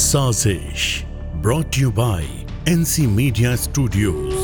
[0.00, 0.82] साजिश
[1.42, 2.24] brought you by
[2.72, 4.34] NC media studios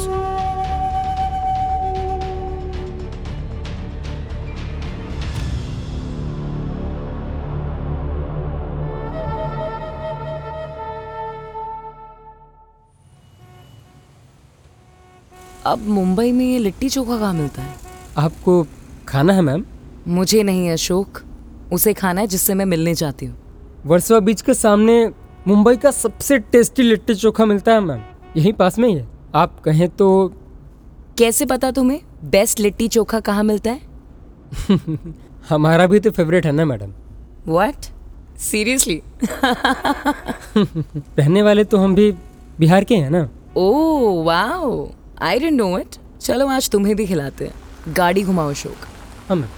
[15.67, 17.75] अब मुंबई में ये लिट्टी चोखा कहाँ मिलता है
[18.25, 18.63] आपको
[19.09, 19.65] खाना है मैम
[20.19, 21.23] मुझे नहीं अशोक
[21.79, 23.37] उसे खाना है जिससे मैं मिलने जाती हूँ
[23.87, 24.99] वर्सवा बीच के सामने
[25.49, 28.01] मुंबई का सबसे टेस्टी लिट्टी चोखा मिलता है मैम
[28.37, 29.07] यही पास में ही है
[29.43, 30.07] आप कहें तो
[31.19, 33.79] कैसे पता तुम्हें बेस्ट लिट्टी चोखा कहाँ मिलता है
[35.49, 36.91] हमारा भी तो फेवरेट है ना मैडम
[37.53, 37.87] व्हाट
[38.51, 42.11] सीरियसली रहने वाले तो हम भी
[42.59, 43.23] बिहार के हैं ना
[43.61, 43.63] ओ
[44.25, 44.69] wow
[45.31, 48.81] I didn't know it चलो आज तुम्हें भी खिलाते हैं गाड़ी घुमाओ शोक
[49.29, 49.49] हाँ मैम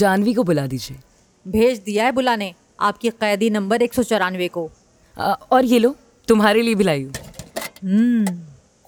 [0.00, 0.96] जानवी को बुला दीजिए
[1.52, 2.52] भेज दिया है बुलाने
[2.90, 4.70] आपकी कैदी नंबर एक सौ चौरानवे को
[5.18, 5.94] आ, और ये लो
[6.28, 7.12] तुम्हारे लिए भी लाई हूँ
[7.82, 8.36] हम्म,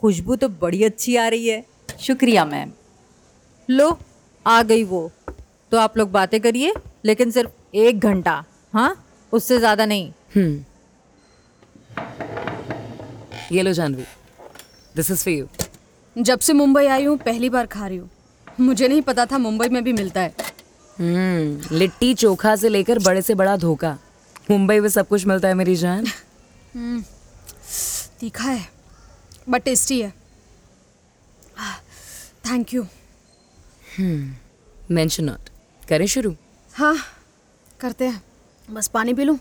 [0.01, 1.65] खुशबू तो बड़ी अच्छी आ रही है
[2.07, 2.73] शुक्रिया मैम
[3.71, 3.89] लो
[4.55, 5.01] आ गई वो
[5.71, 6.73] तो आप लोग बातें करिए
[7.05, 8.34] लेकिन सिर्फ एक घंटा
[8.79, 8.91] हाँ
[9.39, 10.65] उससे ज़्यादा नहीं हम्म।
[13.57, 14.05] ये लो Janhvi
[14.97, 18.09] this is for you जब से मुंबई आई हूँ पहली बार खा रही हूँ
[18.61, 20.34] मुझे नहीं पता था मुंबई में भी मिलता है
[20.99, 23.97] हम्म लिट्टी चोखा से लेकर बड़े से बड़ा धोखा
[24.51, 27.01] मुंबई में सब कुछ मिलता है मेरी जान हम्म,
[28.21, 28.69] तीखा है
[29.49, 30.12] बट टेस्टी है
[32.51, 32.85] थैंक यू
[34.01, 35.49] मेंशन नॉट
[35.89, 36.35] करें शुरू
[36.77, 36.97] हाँ
[37.81, 38.21] करते हैं
[38.75, 39.39] बस पानी पी लूँ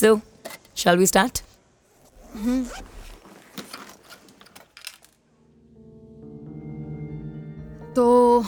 [0.00, 0.18] सो
[0.76, 1.42] शैल वी स्टार्ट
[7.96, 8.42] तो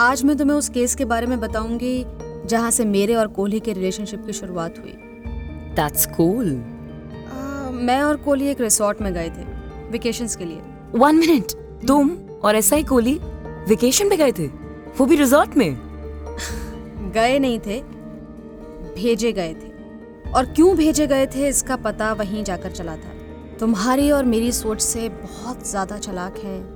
[0.00, 1.94] आज मैं तुम्हें उस केस के बारे में बताऊंगी
[2.48, 4.92] जहां से मेरे और कोहली के रिलेशनशिप की शुरुआत हुई
[5.76, 6.50] दैट्स कूल
[7.86, 9.44] मैं और कोहली एक रिसोर्ट में गए थे
[9.90, 10.62] वेकेशंस के लिए
[10.98, 11.52] वन मिनट
[11.88, 12.10] तुम
[12.48, 13.14] और ऐसा ही कोहली
[13.68, 14.46] वेकेशन पे गए थे
[14.98, 15.74] वो भी रिजॉर्ट में
[17.14, 17.80] गए नहीं थे
[19.00, 19.72] भेजे गए थे
[20.36, 23.12] और क्यों भेजे गए थे इसका पता वहीं जाकर चला था
[23.60, 26.73] तुम्हारी और मेरी सोच से बहुत ज्यादा चलाक हैं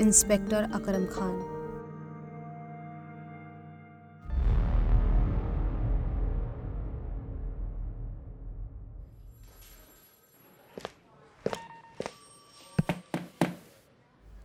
[0.00, 1.44] इंस्पेक्टर अकरम खान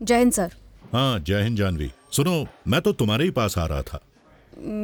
[0.07, 0.50] जय सर
[0.94, 2.34] हाँ जय जानवी सुनो
[2.72, 4.00] मैं तो तुम्हारे ही पास आ रहा था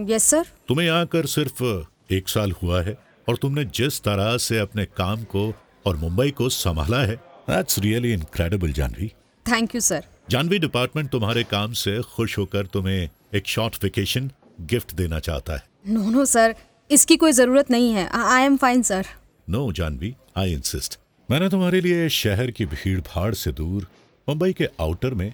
[0.09, 1.61] यस सर तुम्हें आकर सिर्फ
[2.17, 2.97] एक साल हुआ है
[3.29, 5.51] और तुमने जिस तरह से अपने काम को
[5.87, 7.15] और मुंबई को संभाला है
[7.49, 9.07] that's really incredible Janhvi
[9.51, 14.29] thank you sir Janhvi department तुम्हारे काम से खुश होकर तुम्हें एक शॉर्ट वेकेशन
[14.71, 16.55] गिफ्ट देना चाहता है नो नो सर
[16.91, 19.05] इसकी कोई जरूरत नहीं है I am fine sir
[19.49, 20.97] no Janhvi I insist
[21.31, 23.85] मैंने तुम्हारे लिए शहर की भीड़ भाड़ से दूर
[24.29, 25.31] मुंबई के आउटर में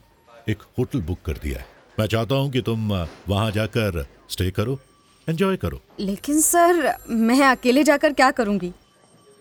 [0.49, 1.65] एक होटल बुक कर दिया है
[1.99, 4.01] मैं चाहता हूँ कि तुम वहाँ जाकर
[4.33, 4.79] स्टे करो
[5.29, 6.93] एंजॉय करो लेकिन सर
[7.31, 8.71] मैं अकेले जाकर क्या करूँगी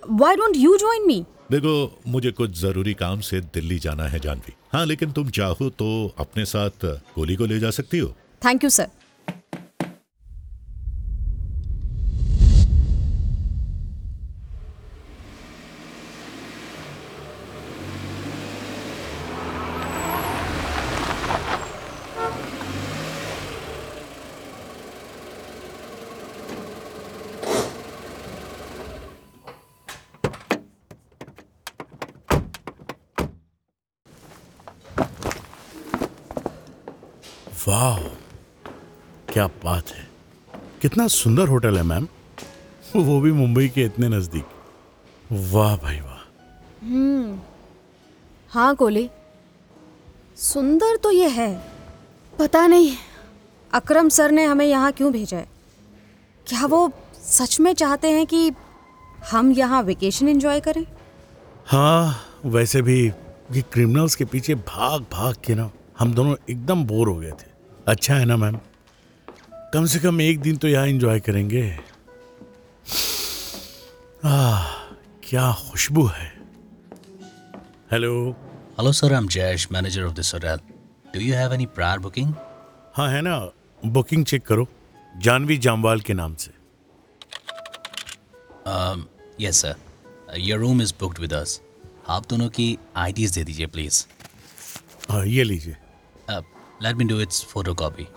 [0.09, 1.77] why don't you join me देखो
[2.11, 5.87] मुझे कुछ जरूरी काम से दिल्ली जाना है जानवी हाँ लेकिन तुम चाहो तो
[6.21, 6.85] अपने साथ
[7.17, 8.09] गोली को ले जा सकती हो
[8.45, 8.87] थैंक यू सर
[37.67, 37.99] वाह
[39.33, 40.07] क्या बात है
[40.83, 42.07] कितना सुंदर होटल है मैम
[43.05, 44.45] वो भी मुंबई के इतने नज़दीक
[45.53, 47.39] वाह भाई वाह हम्म
[48.55, 49.09] हाँ कोली
[50.47, 51.49] सुंदर तो ये है
[52.39, 52.93] पता नहीं
[53.81, 55.47] अकरम सर ने हमें यहाँ क्यों भेजा है
[56.49, 56.83] क्या वो
[57.29, 58.51] सच में चाहते हैं कि
[59.33, 60.85] हम यहाँ वेकेशन एंजॉय करें
[61.71, 62.15] हाँ
[62.59, 67.17] वैसे भी ये क्रिमिनल्स के पीछे भाग भाग के ना हम दोनों एकदम बोर हो
[67.17, 67.51] गए थे
[67.89, 68.59] अच्छा है ना मैम
[69.75, 71.63] कम से कम एक दिन तो यहाँ एंजॉय करेंगे
[74.25, 74.65] आ,
[75.29, 76.29] क्या खुशबू है
[77.93, 78.11] hello
[78.79, 80.61] hello sir I am Jayesh manager of this hotel
[81.15, 82.33] do you have any prior booking
[82.97, 83.39] हाँ है ना
[83.99, 84.67] बुकिंग चेक करो
[85.25, 86.51] जानवी जामवाल के नाम से
[89.47, 91.61] yes sir your room is booked with us
[92.11, 94.05] आप दोनों की आईडीज दे दीजिए प्लीज़
[95.11, 95.77] हाँ ये लीजिए
[96.85, 98.09] let me do its photocopy.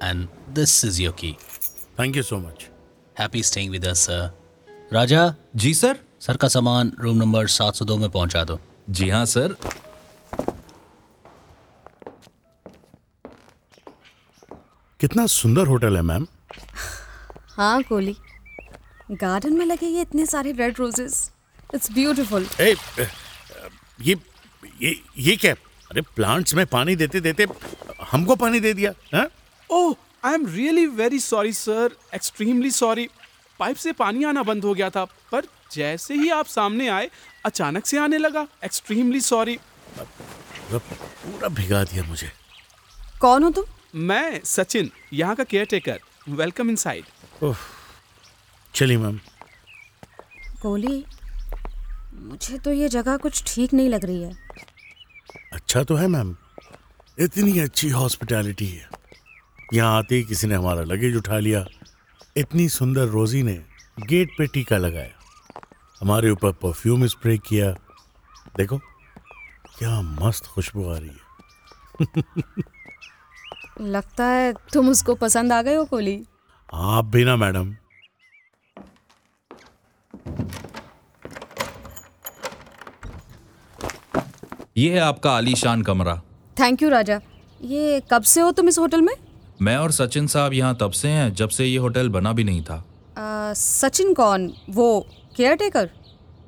[0.00, 1.36] And this is your key.
[1.96, 2.68] Thank you so much.
[3.14, 4.32] Happy staying with us, sir.
[4.90, 5.36] Raja?
[5.54, 5.92] Ji, sir?
[6.18, 8.58] Sir ka saman room number 702 mein pahuncha do.
[9.00, 9.48] Ji haan, sir.
[15.02, 16.26] कितना सुंदर hotel है ma'am
[17.54, 18.14] हाँ Kohli
[19.22, 21.14] garden में लगे ये इतने सारे red roses
[21.74, 22.46] it's beautiful
[24.06, 24.14] ये
[24.82, 24.90] ये
[25.28, 25.54] ये क्या
[25.92, 27.46] अरे प्लांट्स में पानी देते देते
[28.10, 29.26] हमको पानी दे दिया हा?
[29.70, 29.94] ओह
[30.24, 33.08] I am really very sorry sir extremely sorry
[33.58, 37.10] pipe से पानी आना बंद हो गया था पर जैसे ही आप सामने आए
[37.46, 39.58] अचानक से आने लगा एक्सट्रीमली सॉरी
[40.72, 42.30] पूरा भिगा दिया मुझे
[43.20, 43.64] कौन हो तुम
[44.10, 47.52] मैं सचिन यहाँ का caretaker welcome inside
[48.74, 49.20] चलिए मैम
[50.62, 51.04] गोली
[52.28, 54.40] मुझे तो ये जगह कुछ ठीक नहीं लग रही है
[55.54, 56.34] अच्छा तो है मैम
[57.22, 58.86] इतनी अच्छी हॉस्पिटैलिटी है
[59.74, 61.64] यहाँ आते ही किसी ने हमारा लगेज उठा लिया
[62.42, 63.56] इतनी सुंदर रोजी ने
[64.08, 65.60] गेट पे टीका लगाया
[66.00, 67.70] हमारे ऊपर परफ्यूम स्प्रे किया
[68.56, 68.78] देखो
[69.78, 72.62] क्या मस्त खुशबू आ रही है
[73.96, 76.20] लगता है तुम उसको पसंद आ गए हो कोली
[76.74, 77.74] आप भी ना मैडम
[84.78, 86.14] ये है आपका आलीशान कमरा
[86.60, 87.18] थैंक यू राजा
[87.70, 89.12] ये कब से हो तुम इस होटल में
[89.62, 92.62] मैं और सचिन साहब यहाँ तब से हैं जब से ये होटल बना भी नहीं
[92.70, 92.74] था
[93.18, 95.88] आ, सचिन कौन वो केयर टेकर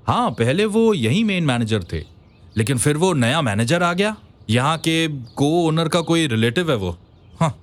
[0.06, 2.02] हाँ पहले वो यही मेन मैनेजर थे
[2.56, 4.16] लेकिन फिर वो नया मैनेजर आ गया
[4.50, 5.06] यहाँ के
[5.36, 6.96] को ओनर का कोई रिलेटिव है वो
[7.40, 7.56] हाँ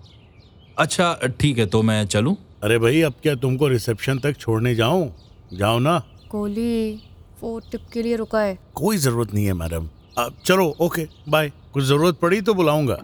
[0.80, 5.12] अच्छा ठीक है तो मैं चलूँ अरे भाई अब क्या तुमको रिसेप्शन तक छोड़ने जाऊँ
[5.58, 7.11] जाओ ना कोहली
[7.42, 9.88] वो टिप के लिए रुका है कोई जरूरत नहीं है मैडम
[10.20, 12.98] अब चलो ओके बाय कुछ जरूरत पड़ी तो बुलाऊंगा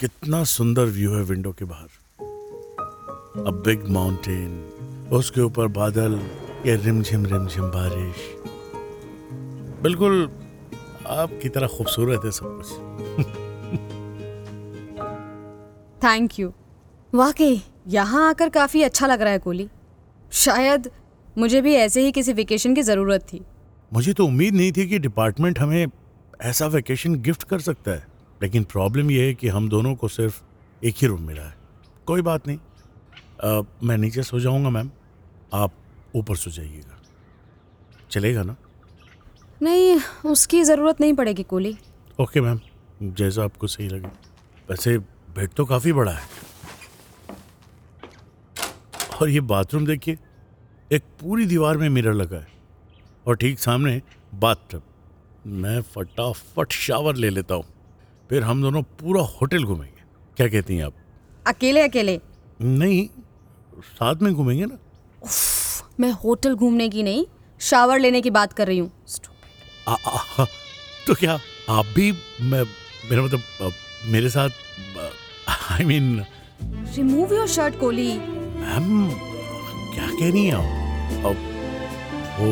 [0.00, 6.18] कितना सुंदर व्यू है विंडो के बाहर अ बिग माउंटेन उसके ऊपर बादल
[6.66, 8.22] ये रिमझिम रिमझिम बारिश
[9.82, 10.22] बिल्कुल
[11.16, 12.78] आपकी तरह खूबसूरत है सब कुछ
[16.04, 16.52] थैंक यू
[17.14, 19.68] वाकई यहाँ आकर काफ़ी अच्छा लग रहा है कोहली
[20.44, 20.90] शायद
[21.38, 23.40] मुझे भी ऐसे ही किसी वेकेशन की ज़रूरत थी
[23.94, 25.86] मुझे तो उम्मीद नहीं थी कि डिपार्टमेंट हमें
[26.48, 28.06] ऐसा वेकेशन गिफ्ट कर सकता है
[28.42, 30.42] लेकिन प्रॉब्लम यह है कि हम दोनों को सिर्फ
[30.84, 31.54] एक ही रूम मिला है
[32.06, 32.58] कोई बात नहीं
[33.44, 34.90] आ, मैं नीचे सो जाऊँगा मैम
[35.54, 35.72] आप
[36.16, 36.96] ऊपर सो जाइएगा
[38.10, 38.56] चलेगा ना
[39.62, 40.00] नहीं
[40.30, 41.76] उसकी ज़रूरत नहीं पड़ेगी कोहली
[42.20, 42.60] ओके मैम
[43.02, 44.08] जैसा आपको सही लगे
[44.70, 44.96] वैसे
[45.34, 46.28] बेड तो काफ़ी बड़ा है
[49.22, 50.16] और ये बाथरूम देखिए
[50.92, 52.46] एक पूरी दीवार में मिरर लगा है
[53.28, 54.00] और ठीक सामने
[54.42, 54.82] बाथटब
[55.64, 57.64] मैं फटाफट शावर ले लेता हूँ
[58.30, 60.02] फिर हम दोनों पूरा होटल घूमेंगे
[60.36, 60.94] क्या कहती हैं आप
[61.52, 62.18] अकेले अकेले
[62.62, 63.06] नहीं
[63.98, 64.78] साथ में घूमेंगे ना
[65.22, 65.32] उफ,
[66.00, 67.24] मैं होटल घूमने की नहीं
[67.70, 68.90] शावर लेने की बात कर रही हूँ
[69.88, 70.46] हाँ,
[71.06, 71.38] तो क्या
[71.76, 72.10] आप भी
[72.40, 72.64] मैं
[73.10, 73.72] मेरा मतलब
[74.12, 76.14] मेरे साथ I mean
[76.96, 78.10] remove your shirt Koli
[78.70, 78.88] ma'am
[79.94, 81.24] क्या कह रही हैं आप
[82.40, 82.48] वो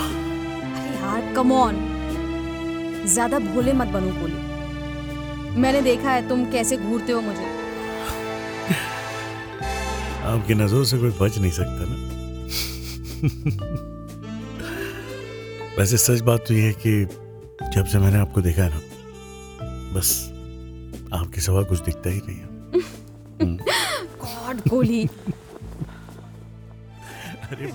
[0.00, 1.76] अरे यार कम ऑन
[3.14, 7.48] ज्यादा भोले मत बनो कोली मैंने देखा है तुम कैसे घूरते हो मुझे
[10.30, 13.68] आपकी नजरों से कोई बच नहीं सकता ना
[15.78, 20.16] वैसे सच बात तो यह है कि जब से मैंने आपको देखा है ना बस
[21.20, 23.56] आपके सवा कुछ दिखता ही नहीं है
[24.26, 25.06] गॉड कोली
[27.50, 27.66] अरे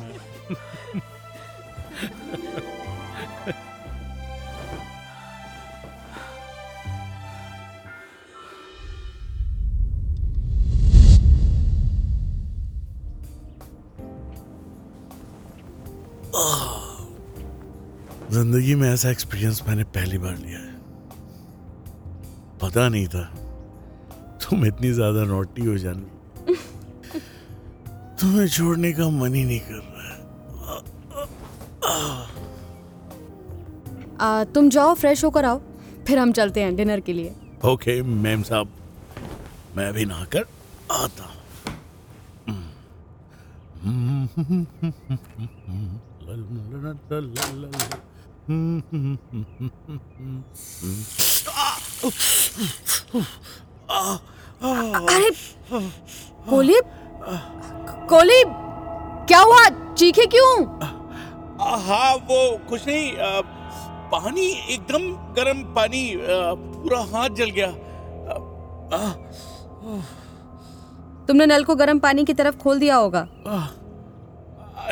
[18.35, 20.73] जिंदगी में ऐसा एक्सपीरियंस मैंने पहली बार लिया है
[22.61, 23.23] पता नहीं था
[24.47, 26.14] तुम इतनी ज्यादा नोटी हो जानी
[28.25, 30.77] तुम्हें छोड़ने का मन ही नहीं कर रहा
[31.85, 32.23] है
[34.19, 35.59] आ, तुम जाओ फ्रेश होकर आओ
[36.07, 37.33] फिर हम चलते हैं डिनर के लिए
[37.71, 38.71] ओके मैम साहब
[39.77, 40.45] मैं भी नहाकर
[40.91, 41.23] आता
[54.79, 55.99] हूँ
[56.59, 56.81] अरे
[57.29, 58.41] कोली
[59.27, 59.63] क्या हुआ
[59.97, 60.53] चीखे क्यों
[61.87, 62.39] हाँ वो
[62.69, 63.11] कुछ नहीं
[64.11, 67.71] पानी एकदम गर्म पानी पूरा हाथ जल गया
[71.27, 73.27] तुमने नल को गर्म पानी की तरफ खोल दिया होगा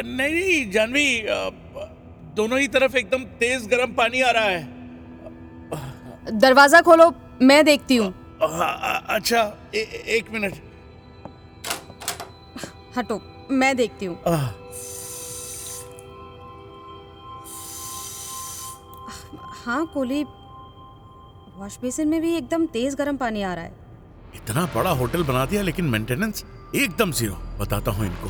[0.05, 1.07] नहीं नहीं जानवी
[2.35, 7.13] दोनों ही तरफ एकदम तेज गर्म पानी आ रहा है दरवाजा खोलो
[7.51, 8.13] मैं देखती हूँ
[8.43, 9.41] अच्छा
[9.75, 9.79] ए,
[10.17, 10.55] एक मिनट
[12.97, 13.19] हटो
[13.61, 14.17] मैं देखती हूँ
[19.63, 20.23] हाँ कोली
[21.57, 23.81] वॉश बेसिन में भी एकदम तेज गर्म पानी आ रहा है
[24.35, 26.43] इतना बड़ा होटल बना दिया लेकिन मेंटेनेंस
[26.75, 28.29] एकदम जीरो बताता हूँ इनको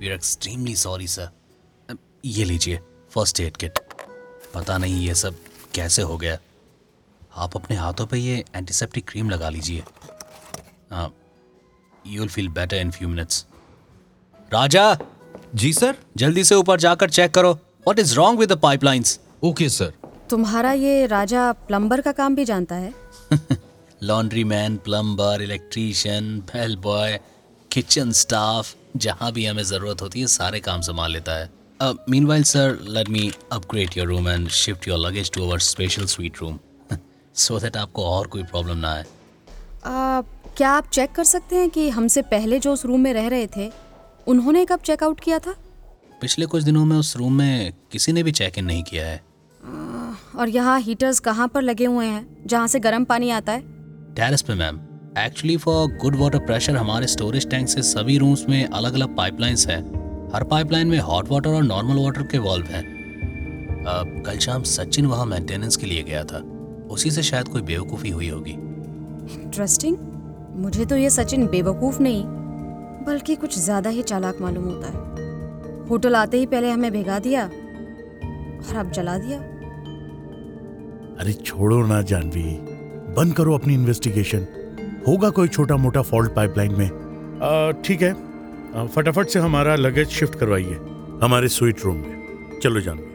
[0.00, 1.30] we are extremely sorry sir
[2.24, 2.78] ये लीजिए
[3.14, 3.78] फर्स्ट एड किट
[4.54, 5.34] पता नहीं ये सब
[5.74, 6.38] कैसे हो गया
[7.44, 9.82] आप अपने हाथों पे ये एंटीसेप्टिक क्रीम लगा लीजिए
[12.10, 13.44] you will feel better in few minutes
[14.54, 14.84] Raja
[15.62, 19.68] ji sir जल्दी से ऊपर जाकर चेक करो what is wrong with the pipelines okay
[19.78, 19.92] sir
[20.30, 22.92] तुम्हारा ये राजा प्लम्बर का काम भी जानता है
[24.10, 27.18] laundry man plumber electrician bell boy
[27.72, 28.74] kitchen staff
[29.06, 31.94] जहाँ भी हमें ज़रूरत होती है सारे काम संभाल लेता है
[32.26, 36.40] meanwhile sir let me upgrade your room and shift your luggage to our special suite
[36.40, 36.58] room
[37.38, 39.02] so so that आपको और कोई प्रॉब्लम ना आए
[39.86, 40.20] आ,
[40.56, 43.46] क्या आप चेक कर सकते हैं कि हमसे पहले जो उस रूम में रह रहे
[43.56, 43.70] थे
[44.28, 45.54] उन्होंने कब चेकआउट किया था
[46.20, 49.26] पिछले कुछ दिनों में उस रूम में किसी ने भी चेक इन नहीं किया है
[50.40, 53.60] और यहाँ हीटर्स कहाँ पर लगे हुए हैं जहाँ से गर्म पानी आता है
[54.14, 54.80] टेरेस पे ma'am
[55.18, 59.66] actually for good water pressure हमारे स्टोरेज टैंक से सभी रूम्स में अलग अलग पाइपलाइंस
[59.68, 59.80] हैं
[60.34, 62.84] हर पाइपलाइन में हॉट वाटर और नॉर्मल वाटर के वॉल्व हैं
[64.26, 66.42] कल शाम सचिन वहाँ मेंटेनेंस के लिए गया था
[66.90, 68.50] उसी से शायद कोई बेवकूफ़ी हुई होगी
[69.42, 69.96] इंटरेस्टिंग
[70.62, 72.24] मुझे तो ये सचिन बेवकूफ़ नहीं
[73.06, 77.44] बल्कि कुछ ज़्यादा ही चालाक मालूम होता है होटल आते ही पहले हमें भेगा दिया
[77.44, 79.38] और अब जला दिया
[81.22, 82.42] अरे छोड़ो ना जानवी
[83.16, 84.46] बंद करो अपनी इन्वेस्टिगेशन
[85.08, 86.88] होगा कोई छोटा मोटा फॉल्ट पाइपलाइन में
[87.84, 88.12] ठीक है
[88.94, 90.78] फटाफट से हमारा लगेज शिफ्ट करवाइए
[91.22, 93.07] हमारे स्वीट रूम में चलो जानवी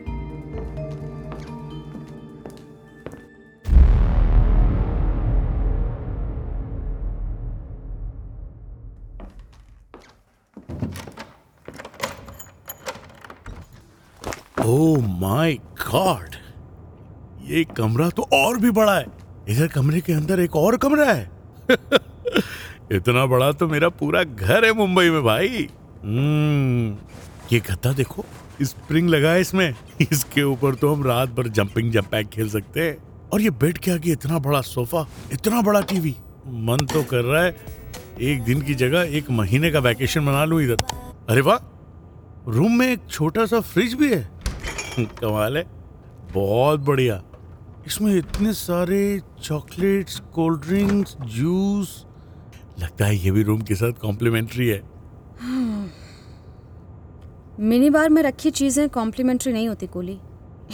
[14.66, 16.36] ओह माय गॉड
[17.50, 19.06] ये कमरा तो और भी बड़ा है
[19.50, 21.30] इधर कमरे के अंदर एक और कमरा है
[22.98, 25.48] इतना बड़ा तो मेरा पूरा घर है मुंबई में भाई
[26.04, 26.96] हम्म,
[27.54, 28.26] ये गद्दा देखो
[28.68, 29.70] स्प्रिंग लगा है इसमें
[30.12, 32.98] इसके ऊपर तो हम रात भर जंपिंग जंपैक खेल सकते हैं
[33.34, 36.16] और ये बेड के आगे इतना बड़ा सोफा इतना बड़ा टीवी
[36.72, 37.56] मन तो कर रहा है
[38.32, 40.86] एक दिन की जगह एक महीने का वैकेशन बना लू इधर
[41.30, 41.60] अरे वाह
[42.58, 44.28] रूम में एक छोटा सा फ्रिज भी है
[45.00, 45.64] कमाल है
[46.34, 47.22] बहुत बढ़िया
[47.88, 49.00] इसमें इतने सारे
[49.44, 52.04] चॉकलेट्स कोल्ड ड्रिंक्स जूस
[52.82, 54.80] लगता है ये भी रूम के साथ कॉम्प्लीमेंट्री है
[55.42, 55.90] हम्म।
[57.70, 60.18] मिनी बार में रखी चीज़ें कॉम्प्लीमेंट्री नहीं होती कोली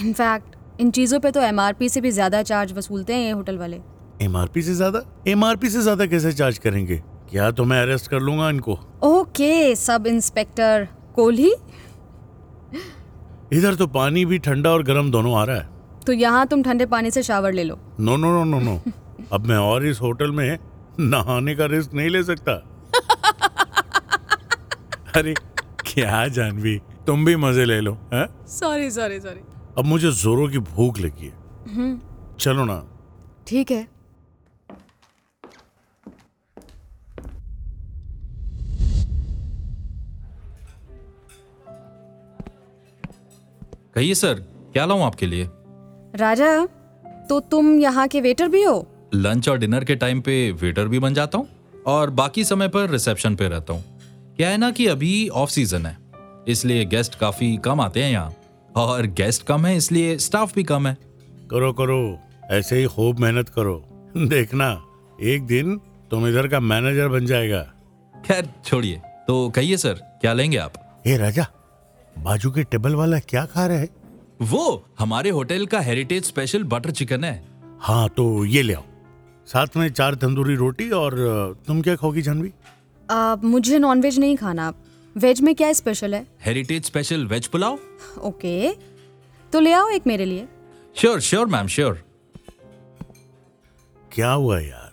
[0.02, 3.80] इनफैक्ट इन चीज़ों पे तो एमआरपी से भी ज़्यादा चार्ज वसूलते हैं ये होटल वाले
[4.26, 8.50] एमआरपी से ज़्यादा एमआरपी से ज़्यादा कैसे चार्ज करेंगे क्या तो मैं अरेस्ट कर लूंगा
[8.50, 11.52] इनको ओके सब इंस्पेक्टर कोली
[13.58, 15.68] इधर तो पानी भी ठंडा और गर्म दोनों आ रहा है
[16.08, 18.80] तो यहाँ तुम ठंडे पानी से शावर ले लो no no no no no
[19.34, 20.46] अब मैं और इस होटल में
[21.00, 22.52] नहाने का रिस्क नहीं ले सकता
[25.20, 25.34] अरे
[25.88, 26.78] क्या जानवी
[27.08, 29.42] तुम भी मजे ले लो सॉरी सॉरी सॉरी
[29.78, 31.34] अब मुझे जोरों की भूख लगी है
[31.76, 32.00] हम्म।
[32.40, 32.78] चलो ना
[33.48, 33.88] ठीक है
[44.00, 44.34] कहिए सर
[44.74, 45.48] क्या लाऊं आपके लिए
[46.20, 46.50] राजा
[47.30, 48.76] तो तुम यहाँ के वेटर भी हो
[49.16, 51.48] लंच और डिनर के टाइम पे वेटर भी बन जाता हूँ
[51.96, 53.84] और बाकी समय पर रिसेप्शन पे रहता हूँ
[54.38, 55.96] क्या है ना कि अभी ऑफ सीजन है
[56.54, 60.88] इसलिए गेस्ट काफी कम आते हैं यहाँ और गेस्ट कम है इसलिए स्टाफ भी कम
[60.88, 60.96] है
[61.52, 62.00] करो करो
[62.60, 63.78] ऐसे ही खूब मेहनत करो
[64.36, 64.72] देखना
[65.36, 65.78] एक दिन
[66.12, 67.62] तुम इधर का मैनेजर बन जाएगा
[68.26, 71.48] खैर छोड़िए तो कहिए सर क्या लेंगे आप ए राजा
[72.24, 73.90] बाजू के टेबल वाला क्या खा रहा है
[74.52, 74.64] वो
[75.00, 77.36] हमारे होटल का हेरिटेज स्पेशल बटर चिकन है
[77.82, 78.84] हाँ तो ये ले आओ
[79.54, 81.16] साथ में चार तंदूरी रोटी और
[81.68, 82.52] तुम क्या खाओगी जानवी
[83.52, 84.74] मुझे नॉन वेज नहीं खाना
[85.18, 87.80] वेज में क्या स्पेशल है heritage special veg pulao
[88.28, 88.54] okay
[89.54, 90.48] तो ले आओ एक मेरे लिए
[91.02, 92.04] श्योर श्योर मैम श्योर
[94.12, 94.92] क्या हुआ यार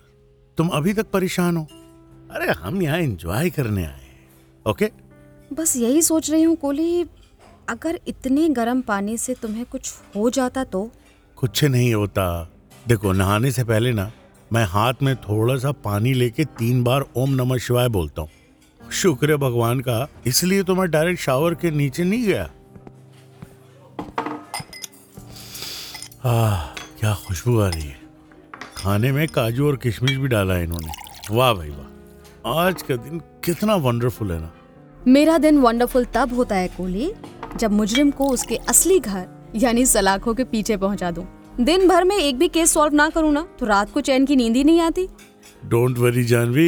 [0.57, 1.65] तुम अभी तक परेशान हो
[2.37, 4.05] अरे हम यहाँ एंजॉय करने आए
[4.69, 5.06] ओके okay?
[5.53, 7.03] बस यही सोच रही हूँ कोहली
[7.69, 10.91] अगर इतने गर्म पानी से तुम्हें कुछ हो जाता तो
[11.37, 12.25] कुछ नहीं होता
[12.89, 14.11] देखो नहाने से पहले ना
[14.53, 19.37] मैं हाथ में थोड़ा सा पानी लेके तीन बार ओम नमः शिवाय बोलता हूँ शुक्र
[19.37, 22.43] भगवान का इसलिए तो मैं डायरेक्ट शावर के नीचे नहीं गया
[26.25, 26.57] आ,
[27.01, 27.97] क्या खुशबू आ रही है
[28.77, 33.19] खाने में काजू और किशमिश भी डाला है इन्होंने वाह भाई वाह आज का दिन
[33.45, 34.53] कितना वंडरफुल है ना
[35.15, 37.11] मेरा दिन वंडरफुल तब होता है कोहली
[37.61, 39.27] जब मुजरिम को उसके असली घर
[39.65, 41.25] यानी सलाखों के पीछे पहुंचा दूं।
[41.65, 44.37] दिन भर में एक भी केस सॉल्व ना करूं ना तो रात को चैन की
[44.37, 45.07] नींद ही नहीं आती
[45.75, 46.67] डोंट वरी जानवी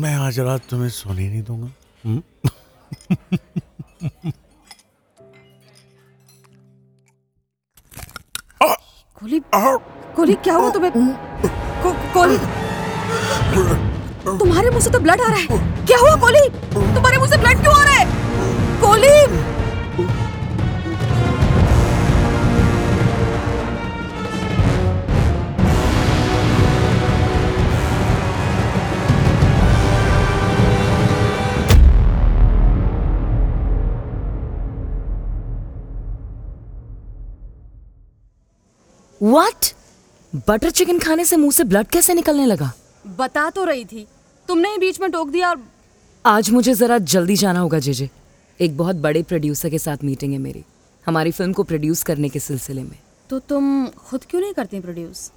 [0.00, 1.70] मैं आज रात तुम्हें सोने नहीं दूंगा
[2.04, 2.22] हम्म?
[9.18, 10.92] कोहली कोहली क्या हुआ तुम्हें
[12.12, 13.85] कोहली हम्म?
[14.26, 17.60] तुम्हारे मुंह से तो ब्लड आ रहा है क्या हुआ कोली तुम्हारे मुंह से ब्लड
[17.60, 19.44] क्यों आ रहा है कोली
[39.34, 39.72] What?
[40.48, 42.70] बटर चिकन खाने से मुंह से ब्लड कैसे निकलने लगा
[43.18, 44.06] बता तो रही थी
[44.48, 45.58] तुमने ही बीच में टोक दिया और
[46.26, 48.08] आज मुझे ज़रा जल्दी जाना होगा जेजे
[48.64, 50.64] एक बहुत बड़े प्रोड्यूसर के साथ मीटिंग है मेरी
[51.06, 52.96] हमारी फिल्म को प्रोड्यूस करने के सिलसिले में
[53.30, 55.30] तो तुम खुद क्यों नहीं करती प्रोड्यूस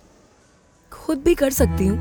[0.92, 1.98] खुद भी कर सकती हूँ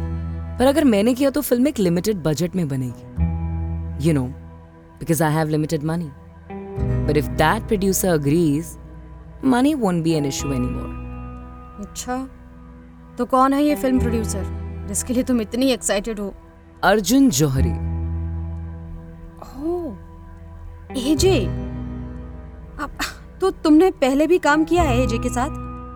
[0.58, 4.24] पर अगर मैंने किया तो फिल्म एक लिमिटेड बजट में बनेगी you know
[5.00, 6.08] because I have limited money
[7.06, 8.76] but if that producer agrees
[9.54, 12.18] money won't be an issue any more अच्छा
[13.18, 16.32] तो कौन है ये फिल्म प्रोड्यूसर जिसके लिए तुम इतनी एक्साइटेड हो
[16.84, 17.70] अर्जुन जौहरी
[19.68, 21.32] ओह एजे
[22.82, 22.98] आप
[23.40, 25.48] तो तुमने पहले भी काम किया है एजे के साथ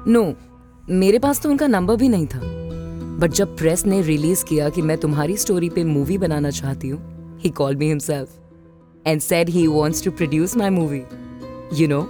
[0.08, 0.32] नो no,
[0.90, 2.40] मेरे पास तो उनका नंबर भी नहीं था
[3.20, 7.00] बट जब प्रेस ने रिलीज किया कि मैं तुम्हारी स्टोरी पे मूवी बनाना चाहती हूँ
[7.42, 11.02] he call me himself and said he wants to produce my movie
[11.82, 12.00] you know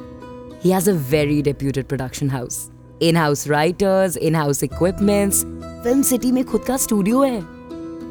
[0.65, 2.69] he has a very reputed production house
[3.03, 5.45] in house writers in house equipments
[5.85, 7.41] Film City में खुद का studio है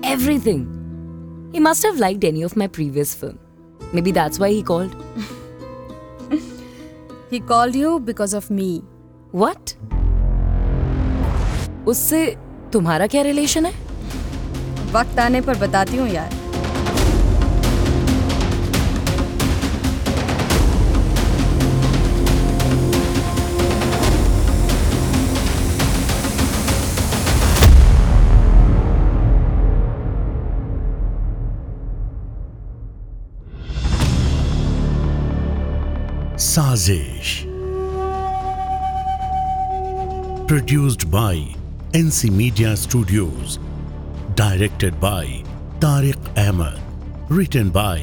[0.04, 0.68] everything.
[1.54, 3.38] He must have liked any of my previous film.
[3.94, 4.96] Maybe that's why he called.
[7.30, 8.82] he called you because of me.
[9.32, 9.76] What?
[11.88, 12.26] उससे
[12.74, 13.74] तुम्हारा क्या relation है
[14.92, 16.40] वक्त आने पर बताती हूँ यार
[36.62, 37.30] Azesh.
[40.50, 41.38] Produced by
[42.00, 43.58] NC Media Studios.
[44.42, 45.26] Directed by
[45.86, 47.08] Tariq Ahmed.
[47.36, 48.00] Written by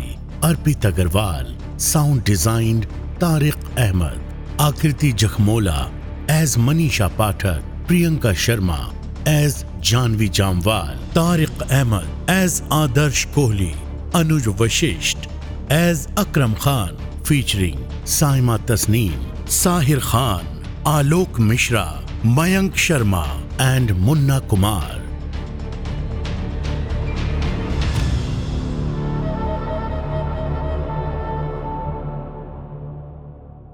[0.48, 1.54] Arpit Agarwal.
[1.92, 2.88] Sound designed
[3.20, 4.20] Tariq Ahmed.
[4.68, 5.78] Akriti Jakhmola
[6.40, 7.62] as Manisha Pathak.
[7.90, 8.80] Priyanka Sharma
[9.34, 10.96] as Janvi Jamwal.
[11.20, 13.74] Tariq Ahmed as Adarsh Kohli.
[14.22, 15.30] Anuj Vashisht
[15.70, 16.98] as Akram Khan,
[17.30, 17.76] featuring
[18.16, 20.46] Saima Tasneem Sahir Khan
[20.92, 21.84] Alok Mishra
[22.38, 23.24] Mayank Sharma
[23.66, 24.97] and Munna Kumar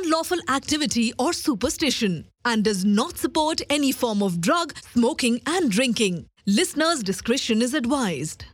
[0.00, 6.26] unlawful activity, or superstition, and does not support any form of drug, smoking, and drinking.
[6.46, 8.42] Listeners' discretion is advised.